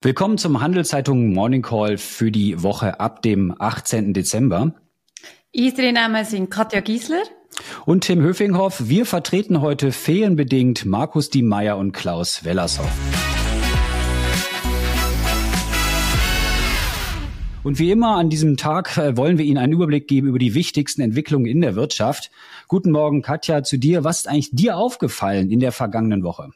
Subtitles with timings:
[0.00, 4.14] Willkommen zum Handelszeitung Morning Call für die Woche ab dem 18.
[4.14, 4.72] Dezember.
[5.52, 7.24] Unsere Namen sind Katja Giesler
[7.84, 8.88] und Tim Höfinghoff.
[8.88, 12.88] Wir vertreten heute ferienbedingt Markus Diemeyer und Klaus Wellershoff.
[17.64, 20.54] Und wie immer an diesem Tag äh, wollen wir Ihnen einen Überblick geben über die
[20.54, 22.30] wichtigsten Entwicklungen in der Wirtschaft.
[22.68, 24.04] Guten Morgen, Katja, zu dir.
[24.04, 26.50] Was ist eigentlich dir aufgefallen in der vergangenen Woche?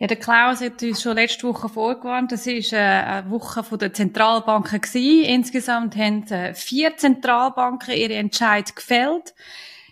[0.00, 2.30] Ja, der Klaus hat uns schon letzte Woche vorgewarnt.
[2.30, 5.24] Das ist äh, eine Woche von der Zentralbanken gewesen.
[5.24, 9.34] Insgesamt haben äh, vier Zentralbanken ihre Entscheid gefällt.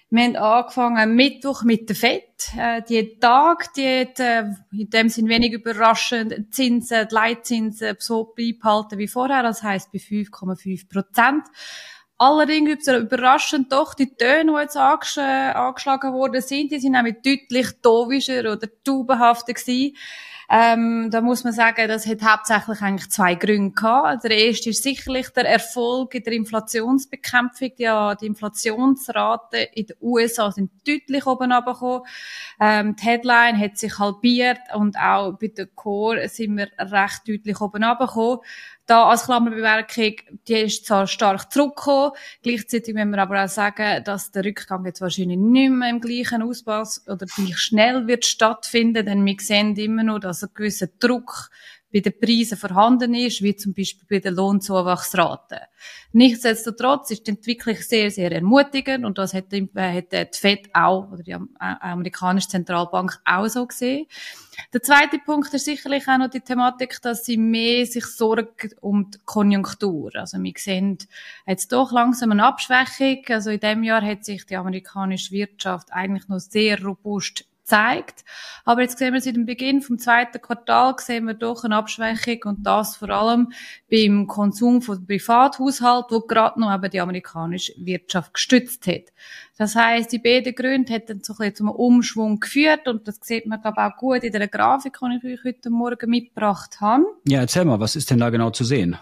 [0.08, 2.22] Wir haben angefangen Mittwoch mit der FED.
[2.56, 8.98] Äh, die Tag, die hat, in dem sind wenig überraschend, Zinsen, die Leitzinsen so beibehalten
[8.98, 9.42] wie vorher.
[9.42, 11.42] Das heisst bei 5,5 Prozent.
[12.18, 17.72] Allerdings überraschend doch die Töne, die jetzt angesch angeschlagen worden sind, die sind nämlich deutlich
[17.82, 19.96] dovischer oder taubenhafter gewesen.
[20.48, 24.22] Ähm, da muss man sagen, das hat hauptsächlich eigentlich zwei Gründe gehabt.
[24.22, 27.72] Der erste ist sicherlich der Erfolg in der Inflationsbekämpfung.
[27.78, 32.06] Ja, die Inflationsraten in den USA sind deutlich oben runtergekommen.
[32.60, 37.60] Ähm, die Headline hat sich halbiert und auch bei der Core sind wir recht deutlich
[37.60, 38.38] oben runtergekommen.
[38.86, 40.14] Da als Klammerbemerkung,
[40.46, 45.00] die ist zwar stark zurückgekommen, gleichzeitig müssen wir aber auch sagen, dass der Rückgang jetzt
[45.00, 50.04] wahrscheinlich nicht mehr im gleichen Ausmaß oder gleich schnell wird stattfinden, denn wir sehen immer
[50.04, 51.50] noch, dass ein gewisser Druck
[51.92, 55.60] bei den Preisen vorhanden ist, wie zum Beispiel bei den Lohnzuwachsraten.
[56.12, 61.32] Nichtsdestotrotz ist die Entwicklung sehr, sehr ermutigend und das hat die, FED auch, oder die
[61.32, 64.06] äh, amerikanische Zentralbank auch so gesehen.
[64.72, 69.10] Der zweite Punkt ist sicherlich auch noch die Thematik, dass sie mehr sich sorgen um
[69.10, 70.10] die Konjunktur.
[70.14, 70.98] Also wir sehen
[71.46, 73.22] jetzt doch langsam eine Abschwächung.
[73.28, 78.24] Also in dem Jahr hat sich die amerikanische Wirtschaft eigentlich noch sehr robust zeigt.
[78.64, 82.40] Aber jetzt sehen wir seit dem Beginn vom zweiten Quartal sehen wir doch eine Abschwächung
[82.44, 83.52] und das vor allem
[83.90, 89.12] beim Konsum von Privathaushalt, wo gerade noch eben die amerikanische Wirtschaft gestützt hat.
[89.58, 93.46] Das heißt, die beiden Gründe hätten so ein bisschen zum Umschwung geführt und das sieht
[93.46, 97.04] man glaube auch gut in der Grafik, die ich euch heute Morgen mitgebracht habe.
[97.26, 98.96] Ja, erzähl mal, was ist denn da genau zu sehen?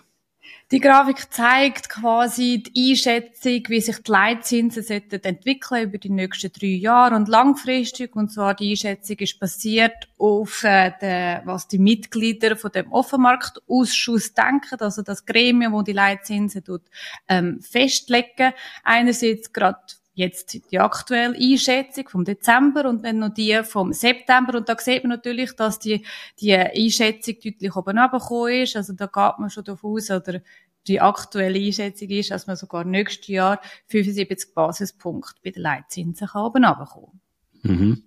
[0.75, 6.51] Die Grafik zeigt quasi die Einschätzung, wie sich die Leitzinsen sollten entwickeln über die nächsten
[6.51, 8.17] drei Jahre und langfristig.
[8.17, 14.35] Und zwar die Einschätzung ist basiert auf äh, de, was die Mitglieder von dem Offenmarktausschuss
[14.35, 16.83] denken, also das Gremium, wo die Leitzinsen tut,
[17.29, 18.53] ähm, festlegen.
[18.83, 19.79] Einerseits gerade
[20.15, 24.59] jetzt die aktuelle Einschätzung vom Dezember und dann noch die vom September.
[24.59, 26.05] Und da sieht man natürlich, dass die,
[26.41, 28.77] die Einschätzung deutlich oben runtergekommen ist.
[28.77, 30.41] Also da geht man schon davon aus, oder
[30.87, 36.47] die aktuelle Einschätzung ist, dass man sogar nächstes Jahr 75 Basispunkte bei den Leitzinsen kann
[36.47, 37.21] oben runterkommen.
[37.63, 38.05] Mhm.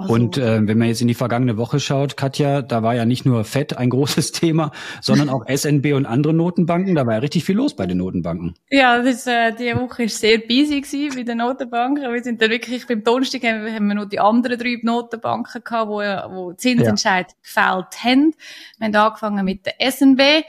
[0.00, 3.04] Also, und äh, wenn man jetzt in die vergangene Woche schaut, Katja, da war ja
[3.04, 4.70] nicht nur Fett ein großes Thema,
[5.00, 6.94] sondern auch SNB und andere Notenbanken.
[6.94, 8.54] Da war ja richtig viel los bei den Notenbanken.
[8.70, 12.12] Ja, das, äh, die Woche ist sehr busy gewesen bei den Notenbanken.
[12.12, 15.88] Wir sind dann wirklich beim Donnerstag haben, haben wir noch die anderen drei Notenbanken gehabt,
[15.88, 17.36] wo, wo Zinsentscheid ja.
[17.42, 18.34] gefällt haben.
[18.78, 20.44] Wir haben angefangen mit der SNB.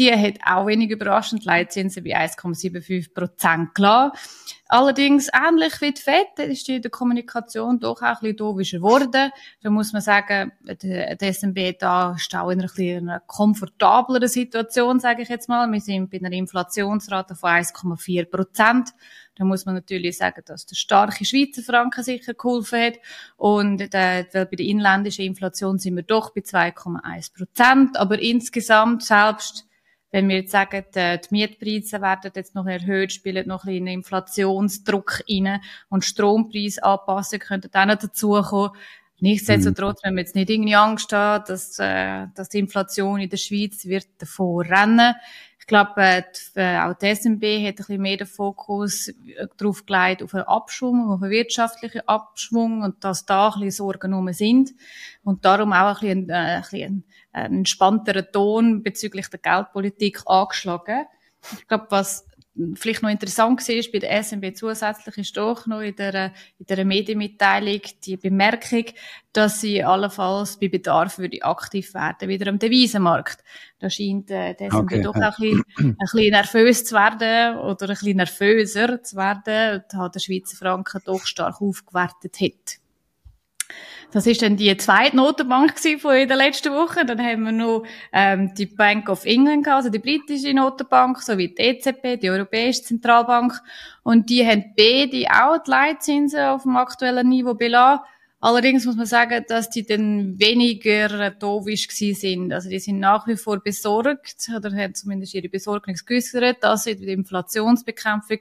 [0.00, 4.12] Die hat auch wenig überraschend Leitzinsen bei 1,75 Prozent gelassen.
[4.66, 8.78] Allerdings, ähnlich wie die FED, ist die in der Kommunikation doch auch ein bisschen dovischer
[8.78, 9.30] geworden.
[9.62, 15.20] Da muss man sagen, der, SMB da ist auch in einer, einer komfortableren Situation, sage
[15.20, 15.70] ich jetzt mal.
[15.70, 18.94] Wir sind bei einer Inflationsrate von 1,4 Prozent.
[19.34, 22.94] Da muss man natürlich sagen, dass der starke Schweizer Franken sicher geholfen hat.
[23.36, 27.98] Und äh, bei der inländischen Inflation sind wir doch bei 2,1 Prozent.
[27.98, 29.66] Aber insgesamt selbst
[30.10, 35.22] wenn wir jetzt sagen, die Mietpreise werden jetzt noch erhöht, spielen noch ein bisschen Inflationsdruck
[35.28, 38.72] rein und Strompreisanpassungen könnten dann noch dazukommen.
[39.20, 43.36] Nichtsdestotrotz, wenn man jetzt nicht irgendwie Angst hat, dass, äh, dass die Inflation in der
[43.36, 45.14] Schweiz wird davor rennen.
[45.70, 46.22] Ich glaube, äh,
[46.56, 50.42] äh auch die SMB hat ein bisschen mehr den Fokus äh, darauf gelegt, auf einen
[50.42, 54.72] Abschwung, auf einen wirtschaftlichen Abschwung und dass da ein bisschen Sorgen sind.
[55.22, 61.06] Und darum auch ein bisschen, äh, ein bisschen einen entspannteren Ton bezüglich der Geldpolitik angeschlagen.
[61.52, 62.26] Ich glaube, was
[62.74, 66.84] vielleicht noch interessant war bei der SMB zusätzlich ist doch noch in der, in der
[66.84, 68.84] Medienmitteilung die Bemerkung,
[69.32, 73.44] dass sie allenfalls bei Bedarf würde aktiv werden, wieder am Devisenmarkt.
[73.78, 75.02] Da scheint äh, die SMB okay.
[75.02, 79.84] doch auch ein bisschen, ein bisschen nervös zu werden oder ein bisschen nervöser zu werden,
[79.90, 82.79] da der Schweizer Franken doch stark aufgewertet hat.
[84.12, 87.04] Das ist dann die zweite Notenbank von in der letzten Woche.
[87.04, 91.62] Dann haben wir noch ähm, die Bank of England, also die britische Notenbank, sowie die
[91.62, 93.52] EZB, die Europäische Zentralbank.
[94.02, 98.04] Und die haben beide auch die Leitzinsen auf dem aktuellen Niveau belassen.
[98.42, 102.52] Allerdings muss man sagen, dass die dann weniger dovisch gewesen sind.
[102.52, 106.96] Also die sind nach wie vor besorgt oder haben zumindest ihre Besorgnis geäußert, dass sie
[106.96, 108.38] die Inflationsbekämpfung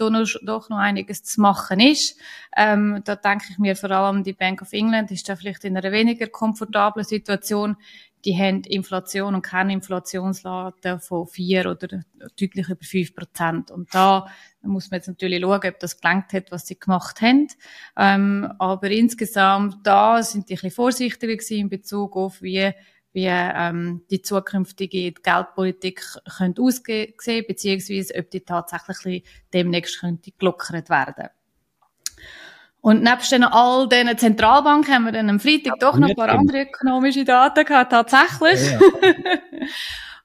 [0.00, 2.18] doch noch einiges zu machen ist.
[2.56, 5.76] Ähm, da denke ich mir vor allem, die Bank of England ist da vielleicht in
[5.76, 7.76] einer weniger komfortablen Situation.
[8.24, 12.02] Die haben Inflation und keine Inflationsrate von vier oder
[12.38, 13.70] deutlich über fünf Prozent.
[13.70, 14.26] Und da
[14.62, 17.48] muss man jetzt natürlich schauen, ob das gelangt hat, was sie gemacht haben.
[17.96, 22.72] Ähm, aber insgesamt da sind die ein bisschen vorsichtiger gewesen in Bezug auf wie
[23.12, 26.02] wie ähm, die zukünftige Geldpolitik
[26.36, 31.28] könnte aussehen, beziehungsweise ob die tatsächlich demnächst könnte gelockert werden.
[32.82, 36.30] Und nebst dann all diesen Zentralbanken haben wir dann am Freitag doch noch ein paar
[36.30, 38.70] andere ökonomische Daten gehabt, tatsächlich.
[38.70, 38.78] Ja.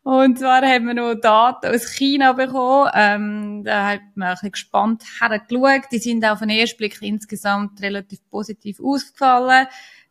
[0.04, 2.92] Und zwar haben wir noch Daten aus China bekommen.
[2.94, 5.92] Ähm, da hat man ein bisschen gespannt hergeschaut.
[5.92, 9.66] Die sind auf den ersten Blick insgesamt relativ positiv ausgefallen.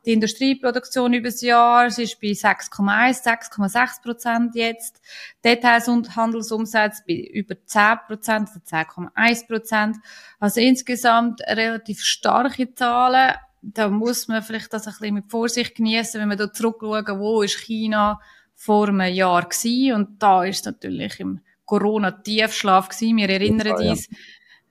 [0.04, 5.00] Die Industrieproduktion über das Jahr sie ist bei 6,1, 6,6 Prozent jetzt.
[5.44, 9.96] Details- und Handelsumsatz bei über 10 Prozent, also 10,1 Prozent.
[10.38, 13.34] Also insgesamt relativ starke Zahlen.
[13.62, 17.40] Da muss man vielleicht das ein bisschen mit Vorsicht genießen, wenn wir da zurückschauen, wo
[17.40, 18.20] ist China
[18.54, 19.94] vor einem Jahr gewesen.
[19.94, 23.16] Und da ist natürlich im Corona-Tiefschlaf gewesen.
[23.16, 24.16] Wir erinnern uns, ja.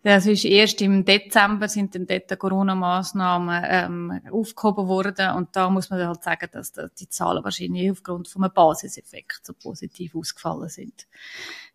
[0.03, 5.89] Das ist erst im Dezember sind dann dort Corona-Massnahmen ähm, aufgehoben worden und da muss
[5.89, 11.07] man halt sagen, dass die Zahlen wahrscheinlich aufgrund von einem Basiseffekt so positiv ausgefallen sind.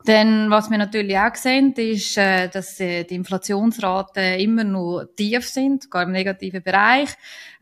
[0.07, 5.49] Denn was wir natürlich auch sehen, ist, äh, dass äh, die Inflationsraten immer noch tief
[5.49, 7.09] sind, gar im negativen Bereich.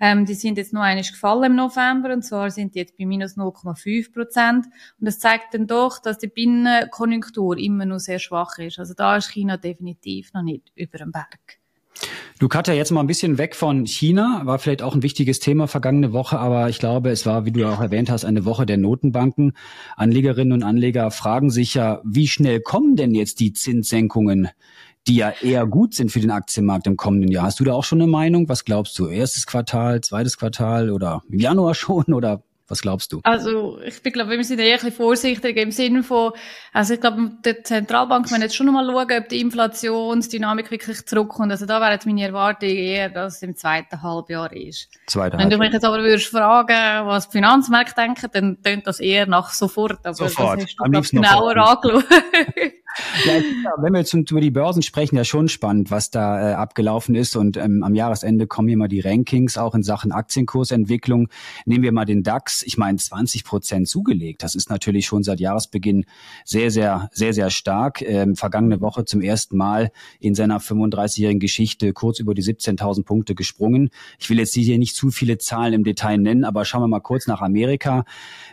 [0.00, 3.06] Ähm, die sind jetzt noch einiges gefallen im November und zwar sind die jetzt bei
[3.06, 4.66] minus 0,5 Prozent.
[4.66, 8.78] Und das zeigt dann doch, dass die Binnenkonjunktur immer noch sehr schwach ist.
[8.78, 11.58] Also da ist China definitiv noch nicht über dem Berg.
[12.38, 15.68] Du Katja, jetzt mal ein bisschen weg von China, war vielleicht auch ein wichtiges Thema
[15.68, 18.76] vergangene Woche, aber ich glaube, es war, wie du auch erwähnt hast, eine Woche der
[18.76, 19.52] Notenbanken.
[19.96, 24.50] Anlegerinnen und Anleger fragen sich ja, wie schnell kommen denn jetzt die Zinssenkungen,
[25.06, 27.46] die ja eher gut sind für den Aktienmarkt im kommenden Jahr?
[27.46, 28.50] Hast du da auch schon eine Meinung?
[28.50, 29.06] Was glaubst du?
[29.06, 33.20] Erstes Quartal, zweites Quartal oder im Januar schon oder was glaubst du?
[33.22, 36.32] Also, ich bin, glaube, wir sind eher ein bisschen vorsichtig im Sinne von,
[36.72, 41.52] also ich glaube, die Zentralbank wenn jetzt schon mal schauen, ob die Inflationsdynamik wirklich zurückkommt.
[41.52, 44.88] Also da wäre jetzt meine Erwartung eher, dass es im zweiten Halbjahr ist.
[45.06, 49.00] Zweite wenn du mich jetzt aber würdest fragen, was die Finanzmärkte denken, dann tönt das
[49.00, 50.04] eher nach sofort.
[50.04, 50.58] Aber sofort.
[50.58, 52.04] das hast du, Am glaub, genauer angeschaut.
[53.24, 53.32] Ja,
[53.78, 57.36] wenn wir jetzt über die Börsen sprechen, ja schon spannend, was da äh, abgelaufen ist.
[57.36, 61.28] Und ähm, am Jahresende kommen hier mal die Rankings, auch in Sachen Aktienkursentwicklung.
[61.64, 62.62] Nehmen wir mal den DAX.
[62.62, 64.42] Ich meine, 20 Prozent zugelegt.
[64.42, 66.06] Das ist natürlich schon seit Jahresbeginn
[66.44, 68.02] sehr, sehr, sehr, sehr stark.
[68.02, 69.90] Ähm, vergangene Woche zum ersten Mal
[70.20, 73.90] in seiner 35-jährigen Geschichte kurz über die 17.000 Punkte gesprungen.
[74.18, 77.00] Ich will jetzt hier nicht zu viele Zahlen im Detail nennen, aber schauen wir mal
[77.00, 78.04] kurz nach Amerika.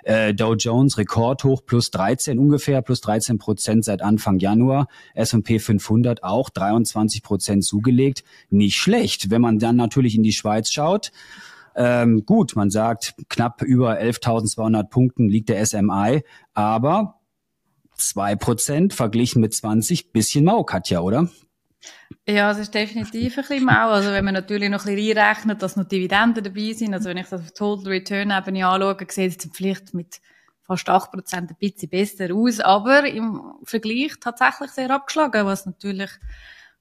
[0.03, 4.87] Äh, Dow Jones Rekordhoch plus 13 ungefähr, plus 13 Prozent seit Anfang Januar.
[5.13, 8.23] S&P 500 auch 23 Prozent zugelegt.
[8.49, 9.29] Nicht schlecht.
[9.29, 11.11] Wenn man dann natürlich in die Schweiz schaut,
[11.75, 17.19] ähm, gut, man sagt, knapp über 11.200 Punkten liegt der SMI, aber
[17.95, 21.29] zwei Prozent verglichen mit 20, bisschen mau, Katja, oder?
[22.27, 23.89] Ja, es ist definitiv ein bisschen mau.
[23.89, 27.17] Also wenn man natürlich noch ein bisschen reinrechnet, dass noch Dividenden dabei sind, also wenn
[27.17, 30.21] ich das auf Total Return eben anschaue, sieht es vielleicht mit
[30.63, 36.11] fast 8% ein bisschen besser aus, aber im Vergleich tatsächlich sehr abgeschlagen, was natürlich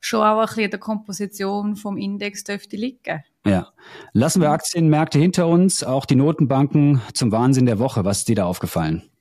[0.01, 3.23] schon auch ein bisschen der Komposition vom Index dürfte liegen.
[3.45, 3.69] Ja.
[4.13, 8.05] Lassen wir Aktienmärkte hinter uns, auch die Notenbanken zum Wahnsinn der Woche.
[8.05, 9.12] Was ist dir da aufgefallen?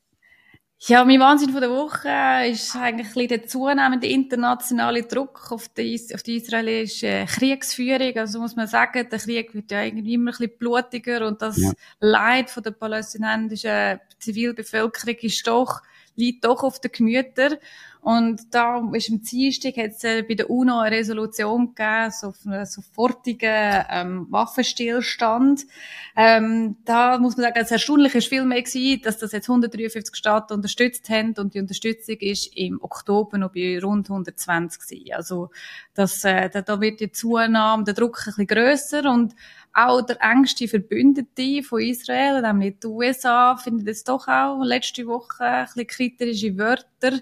[0.88, 2.10] Ja, mein Wahnsinn von der Woche
[2.50, 8.18] ist eigentlich ein bisschen der zunehmende internationale Druck auf die, auf die israelische Kriegsführung.
[8.18, 11.58] Also muss man sagen, der Krieg wird ja irgendwie immer ein bisschen blutiger und das
[11.58, 11.72] ja.
[12.00, 15.82] Leid von der palästinensischen Zivilbevölkerung ist doch,
[16.16, 17.58] liegt doch auf den Gemütern.
[18.02, 22.34] Und da ist am Dienstag hat es äh, bei der UNO eine Resolution gegeben, so
[22.48, 25.68] einen sofortigen ähm, Waffenstillstand.
[26.16, 30.16] Ähm, da muss man sagen, das Erstaunliche ist viel mehr gewesen, dass das jetzt 153
[30.16, 35.14] Staaten unterstützt haben und die Unterstützung ist im Oktober noch bei rund 120 gewesen.
[35.14, 35.52] Also
[35.94, 39.36] das, äh, da wird die Zunahme, der Druck ein bisschen grösser und
[39.74, 45.44] auch der engste Verbündete von Israel, nämlich die USA, findet es doch auch letzte Woche
[45.44, 47.20] ein bisschen kritische Wörter.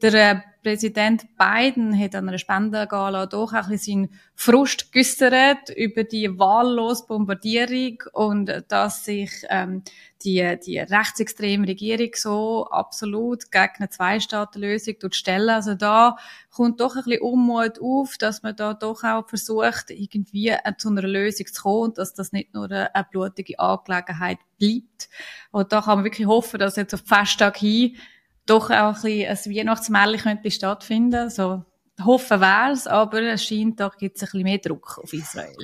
[0.00, 5.70] Der äh, Präsident Biden hat an einer Spendengala doch auch ein bisschen seinen Frust geäussert
[5.76, 9.82] über die wahllose Bombardierung und dass sich ähm,
[10.24, 15.48] die, die rechtsextreme Regierung so absolut gegen eine Zwei-Staaten-Lösung stellen.
[15.48, 16.16] Also da
[16.50, 21.02] kommt doch ein bisschen Unmut auf, dass man da doch auch versucht, irgendwie zu einer
[21.02, 25.08] Lösung zu kommen und dass das nicht nur eine blutige Angelegenheit bleibt.
[25.50, 27.96] Und da kann man wirklich hoffen, dass jetzt auf Festtag hin
[28.46, 31.30] doch auch ein, bisschen ein Weihnachtsmärchen könnte stattfinden.
[31.30, 31.64] So,
[32.04, 35.56] hoffen wär's, aber es scheint, doch gibt es ein bisschen mehr Druck auf Israel.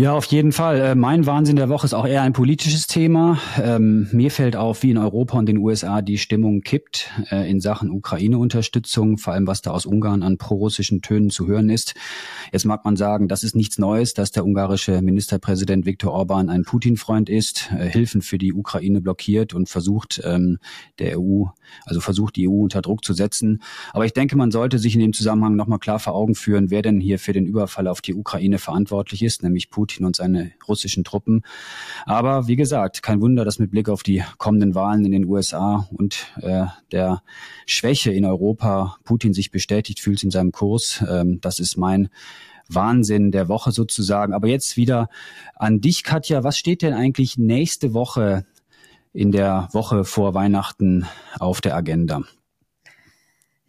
[0.00, 0.80] Ja, auf jeden Fall.
[0.80, 3.40] Äh, mein Wahnsinn der Woche ist auch eher ein politisches Thema.
[3.60, 7.60] Ähm, mir fällt auf, wie in Europa und den USA die Stimmung kippt äh, in
[7.60, 11.96] Sachen Ukraine-Unterstützung, vor allem was da aus Ungarn an prorussischen Tönen zu hören ist.
[12.52, 16.62] Jetzt mag man sagen, das ist nichts Neues, dass der ungarische Ministerpräsident Viktor Orban ein
[16.62, 20.60] Putin-Freund ist, äh, Hilfen für die Ukraine blockiert und versucht, ähm,
[21.00, 21.46] der EU,
[21.86, 23.64] also versucht, die EU unter Druck zu setzen.
[23.92, 26.82] Aber ich denke, man sollte sich in dem Zusammenhang nochmal klar vor Augen führen, wer
[26.82, 30.52] denn hier für den Überfall auf die Ukraine verantwortlich ist, nämlich Putin Putin und seine
[30.68, 31.42] russischen Truppen.
[32.04, 35.88] Aber wie gesagt, kein Wunder, dass mit Blick auf die kommenden Wahlen in den USA
[35.90, 37.22] und äh, der
[37.66, 41.02] Schwäche in Europa Putin sich bestätigt fühlt in seinem Kurs.
[41.08, 42.10] Ähm, das ist mein
[42.68, 44.34] Wahnsinn der Woche sozusagen.
[44.34, 45.08] Aber jetzt wieder
[45.54, 46.44] an dich, Katja.
[46.44, 48.44] Was steht denn eigentlich nächste Woche
[49.14, 51.06] in der Woche vor Weihnachten
[51.38, 52.24] auf der Agenda?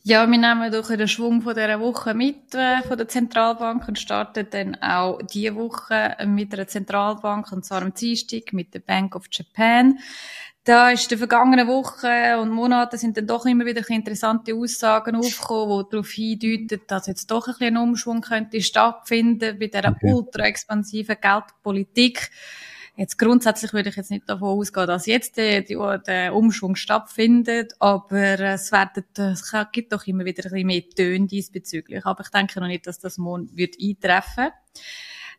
[0.10, 4.00] Ja, wir nehmen durch den Schwung von dieser Woche mit äh, von der Zentralbank und
[4.00, 9.16] starten dann auch diese Woche mit einer Zentralbank, und zwar am Dienstag mit der Bank
[9.16, 10.00] of Japan.
[10.64, 15.16] Da ist in der vergangenen Woche und Monaten sind dann doch immer wieder interessante Aussagen
[15.16, 19.90] aufgekommen, die darauf hindeuten, dass jetzt doch ein bisschen ein Umschwung könnte stattfinden bei dieser
[19.90, 20.12] okay.
[20.12, 22.32] ultra expansiven Geldpolitik.
[23.00, 28.42] Jetzt grundsätzlich würde ich jetzt nicht davon ausgehen, dass jetzt der, der Umschwung stattfindet, aber
[28.42, 32.06] es, werden, es gibt doch immer wieder ein bisschen mehr Töne diesbezüglich.
[32.06, 34.54] Aber ich denke noch nicht, dass das morgen wird eintreffen wird.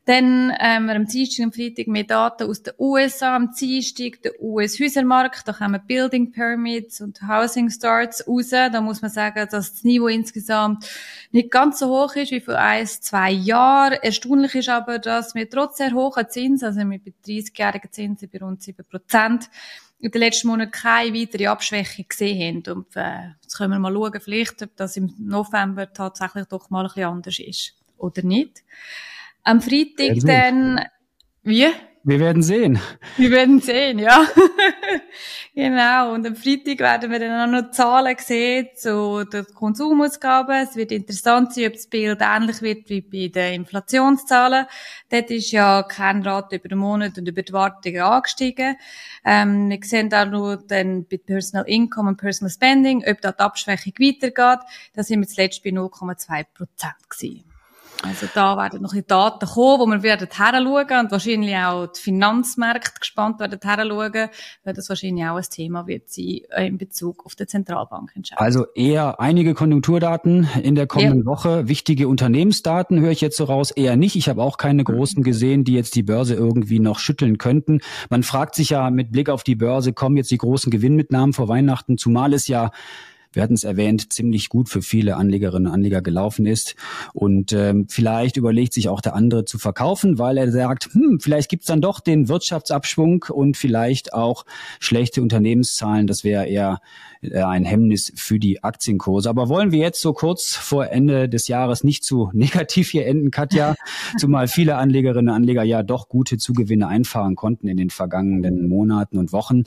[0.06, 3.36] Dann ähm, wir am Dienstag und Freitag mehr Daten aus den USA.
[3.36, 8.48] Am Dienstag der US-Häusermarkt, da kommen Building Permits und Housing Starts raus.
[8.48, 10.88] Da muss man sagen, dass das Niveau insgesamt
[11.32, 13.98] nicht ganz so hoch ist wie vor ein, zwei Jahren.
[14.02, 18.62] Erstaunlich ist aber, dass wir trotz sehr hoher Zinsen, also mit 30-jährigen Zinsen bei rund
[18.62, 19.50] 7 Prozent,
[20.00, 22.78] in den letzten Monaten keine weitere Abschwächung gesehen haben.
[22.78, 26.86] Und äh, jetzt können wir mal schauen, vielleicht, ob das im November tatsächlich doch mal
[26.86, 27.74] ein bisschen anders ist.
[27.98, 28.64] Oder nicht.
[29.50, 30.80] Am Freitag dann,
[31.42, 31.66] wie?
[32.04, 32.78] Wir werden sehen.
[33.16, 34.24] Wir werden sehen, ja.
[35.56, 36.14] genau.
[36.14, 40.54] Und am Freitag werden wir dann auch noch Zahlen sehen zu den Konsumausgaben.
[40.68, 44.66] Es wird interessant sein, ob das Bild ähnlich wird wie bei den Inflationszahlen.
[45.08, 48.76] Dort ist ja kein Rat über den Monat und über die Wartungen angestiegen.
[49.24, 53.40] Ähm, wir sehen auch noch dann bei Personal Income und Personal Spending, ob da die
[53.40, 54.64] Abschwächung weitergeht.
[54.94, 57.49] Da sind wir zuletzt bei 0,2 Prozent gewesen.
[58.02, 62.00] Also da werden noch ein Daten kommen, wo wir werden heranschauen und wahrscheinlich auch die
[62.00, 64.30] Finanzmärkte gespannt werden heranschauen,
[64.64, 68.12] weil das wahrscheinlich auch ein Thema wird sein äh, in Bezug auf die Zentralbank.
[68.36, 71.26] Also eher einige Konjunkturdaten in der kommenden ja.
[71.26, 71.68] Woche.
[71.68, 74.16] Wichtige Unternehmensdaten höre ich jetzt so raus, eher nicht.
[74.16, 77.80] Ich habe auch keine großen gesehen, die jetzt die Börse irgendwie noch schütteln könnten.
[78.08, 81.48] Man fragt sich ja mit Blick auf die Börse, kommen jetzt die großen Gewinnmitnahmen vor
[81.48, 82.70] Weihnachten, zumal es ja
[83.32, 86.74] wir hatten es erwähnt, ziemlich gut für viele Anlegerinnen und Anleger gelaufen ist.
[87.12, 91.48] Und ähm, vielleicht überlegt sich auch der andere zu verkaufen, weil er sagt, hm, vielleicht
[91.48, 94.44] gibt's dann doch den Wirtschaftsabschwung und vielleicht auch
[94.80, 96.06] schlechte Unternehmenszahlen.
[96.06, 96.80] Das wäre eher
[97.22, 99.28] äh, ein Hemmnis für die Aktienkurse.
[99.28, 103.30] Aber wollen wir jetzt so kurz vor Ende des Jahres nicht zu negativ hier enden,
[103.30, 103.76] Katja,
[104.18, 109.18] zumal viele Anlegerinnen und Anleger ja doch gute Zugewinne einfahren konnten in den vergangenen Monaten
[109.18, 109.64] und Wochen.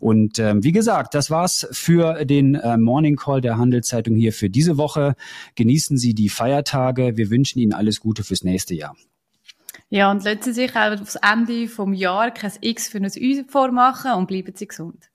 [0.00, 4.50] Und ähm, wie gesagt, das war's für den äh, Morning Call der Handelszeitung hier für
[4.50, 5.14] diese Woche.
[5.54, 7.16] Genießen Sie die Feiertage.
[7.16, 8.96] Wir wünschen Ihnen alles Gute fürs nächste Jahr.
[9.90, 13.44] Ja, und lassen Sie sich auch aufs Ende vom Jahr kein X für ein U
[13.48, 15.08] vormachen und bleiben Sie gesund.